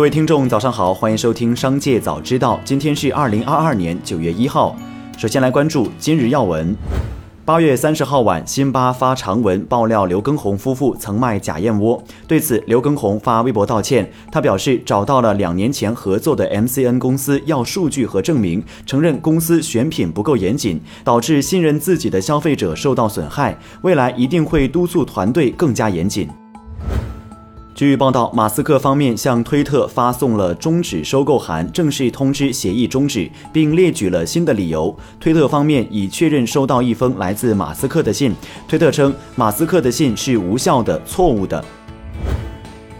[0.00, 2.56] 各位听众，早上好，欢迎收听《商界早知道》。
[2.64, 4.74] 今天是二零二二年九月一号。
[5.18, 6.74] 首先来关注今日要闻。
[7.44, 12.02] 八月三十号晚，辛巴发长文爆料刘畊宏夫妇曾卖假燕窝。
[12.26, 14.10] 对此，刘畊宏发微博道歉。
[14.32, 23.58] 他表示找到了两年前合作的 MCN 公司要数据和证明，承认公司选品不够严谨，导致信任自己的消费者受到损害。
[23.82, 26.26] 未来一定会督促团队更加严谨。
[27.80, 34.94] 据报道，马斯克方面向推特发送了终止收购函，正式通知协议终止，并列举了新的理由。
[35.18, 38.34] 推特方面已确认收到一封来自马斯克的信。
[38.68, 41.64] 推特称，马斯克的信是无效的、错误的。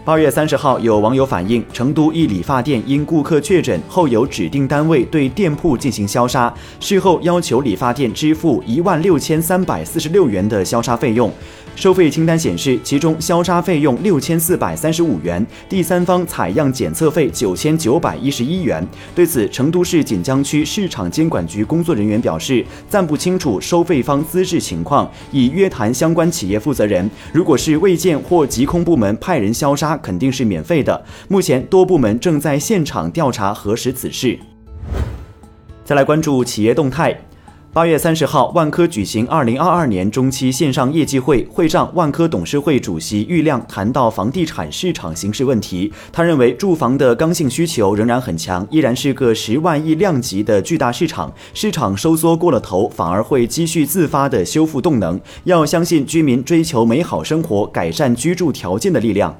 [0.03, 11.31] 八月三十号，有网友反映，成都一理发店因顾客确诊后，由指定单位对店铺进行消杀，事后要求理发店支付一万六千三百四十六元的消杀费用。
[11.75, 18.85] 收费清单显示，其中消杀费用六千四百三十五元，第三方采样检测费九千九百一十一元。
[19.15, 27.09] 对此，成都市锦江区市场监管局工作人员表示，暂不清楚收费方资质情况，已约谈相关企业负责人。
[27.33, 31.03] 如果是卫健或疾控部门派人消杀，肯定是免费的。
[31.29, 34.37] 目前多部门正在现场调查核实此事。
[35.83, 37.19] 再来关注企业动态。
[37.73, 45.89] 八月三十号，万科举行二零二二年中期线上业绩会，会上，万科董事会主席郁亮谈到房地产市场形势问题。
[46.11, 51.33] 他认为，住房的刚性需求仍然很强，依然是个十万亿量级的巨大市场。
[51.53, 55.17] 市场收缩过了头，反而会积蓄自发的修复动能。
[55.45, 59.33] 要相信居民追求美好生活、改善居住条件的力量。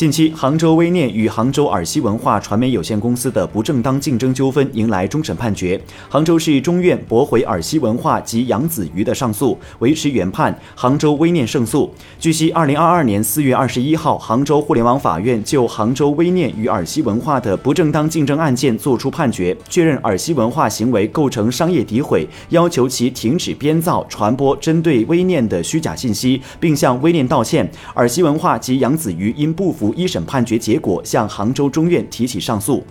[0.00, 5.78] 近期，杭州微念与杭州尔西文化传媒有限公司的不正当竞争纠纷迎来终审判决。
[6.08, 11.92] 杭州市中院驳回尔西文化及杨子瑜的上诉，维持原判，杭州微念胜诉。
[12.18, 27.70] 据悉，二零二二年四月二十一号，杭州互联网法院就杭州微念与尔西文化的不正当竞争案件作出判决，确认尔西文化行为构成商业诋毁，要求其停止编造、传播针对微念的虚假信息，并向微念道歉。
[27.92, 29.89] 尔西文化及杨子瑜因不服。
[29.94, 32.84] 一审判决结果，向杭州中院提起上诉。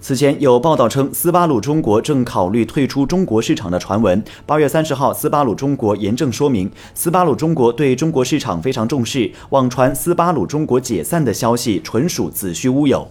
[0.00, 4.22] 此前有报道称，斯巴鲁中国正考虑退出中国市场的传闻。
[4.46, 13.06] 八月三十号，斯巴鲁中国严正说明，斯巴鲁中国对中国市场非常重视，网传斯巴鲁中国解散的消息纯属子虚乌有。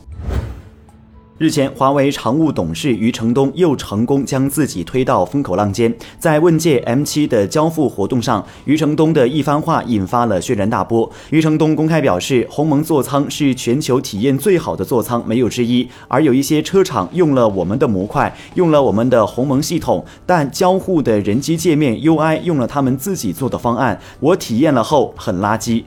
[1.39, 5.95] 日前，华为常务董事余承东又成功将自己推到风口浪尖。
[6.17, 11.07] 在问界 M7 的交付活动上，余承东的一番话引发了轩然大波。
[11.29, 15.87] 余承东公开表示，鸿蒙座舱是全球体验最好的座舱，没有之一。
[16.07, 25.83] 而有一些车厂用了我们的模块，用了我们的鸿蒙系统，但交互的人机界面 UI 用了他们自己做的方案，我体验了后很垃圾。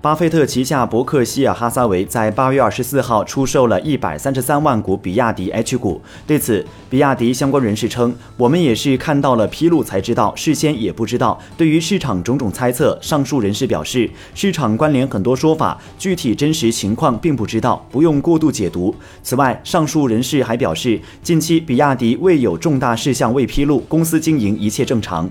[0.00, 6.00] 巴菲特旗下伯克希尔哈撒韦在八月二十四号出售了一百三十三万股比亚迪 H 股。
[6.24, 18.94] 对此，比亚迪相关人士称：“我们也是看到了披露才知道，事先也不知道。”对于市场种种猜测，上述人士表示，市场关联很多说法，具体真实情况并不知道，不用过度解读。
[19.24, 25.28] 此外，上述人士还表示，近期比亚迪未有重大事项未披露，公司经营一切正常。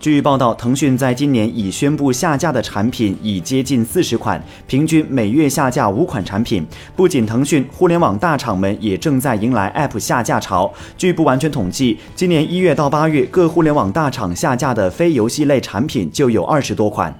[0.00, 6.66] 据报道，腾讯在今年已宣布下架的产品已接近四十款，平均每月下架五款产品。
[6.96, 10.72] 不仅腾讯，互联网大厂们也正在迎来 App 下架潮。
[10.96, 17.14] 据不完全统计，今年一月到八月，各互联网大厂下架的非游戏类产品就有二十多款。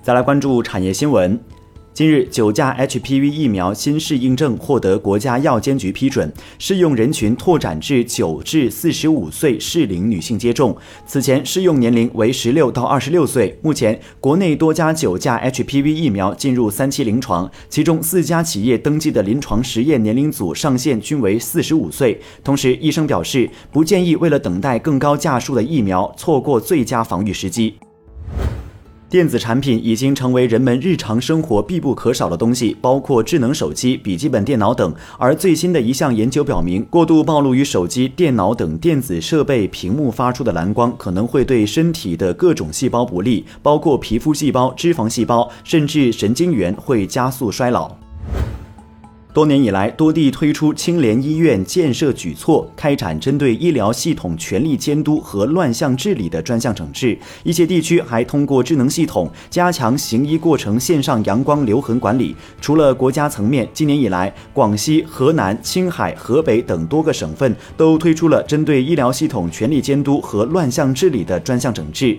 [0.00, 1.36] 再来关注产业新闻。
[1.92, 10.74] 近日，九价 HPV 疫苗新适应症获得国家药监局批准，适用人群拓展至九至四十五岁适龄女性接种。
[11.04, 13.58] 此前适用年龄为十六到二十六岁。
[13.60, 22.18] 目前，国内多家九价 HPV 疫苗进入三期临床，其中四家企业登记的临床实验年龄组上限均为四十五岁。
[22.42, 27.74] 同时，医生表示不建议为了等待更高价数的疫苗，错过最佳防御时机。
[29.10, 34.94] 电子产品已经成为人们日常生活必不可少的东西，包括智能手机、笔记本电脑等。
[35.18, 47.90] 而最新的一项研究表明，过度暴露于手机、电脑等电子设备屏幕发出的蓝光，可能会对身体的各种细胞不利，包括皮肤细胞、脂肪细胞，甚至神经元，会加速衰老。
[49.32, 57.16] 多年以来，多地推出清廉医院建设举措，开展针对医疗系统权力监督和乱象治理的专项整治。
[57.44, 62.34] 一些地区还通过智能系统加强行医过程线上阳光留痕管理。
[62.60, 72.18] 除了国家层面，今年以来，广西、河南、青海、河北等多个省份都推出了针对医疗系统权力监督和乱象治理的专项整治。